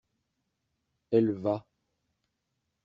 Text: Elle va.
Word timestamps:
Elle 1.11 1.31
va. 1.33 1.67